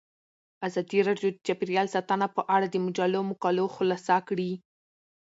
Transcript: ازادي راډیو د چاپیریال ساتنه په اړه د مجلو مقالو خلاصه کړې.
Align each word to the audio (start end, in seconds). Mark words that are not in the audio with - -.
ازادي 0.67 0.99
راډیو 1.07 1.29
د 1.33 1.37
چاپیریال 1.47 1.87
ساتنه 1.95 2.27
په 2.35 2.41
اړه 2.55 2.67
د 2.69 2.75
مجلو 2.85 3.21
مقالو 3.31 3.65
خلاصه 3.75 4.15
کړې. 4.27 4.51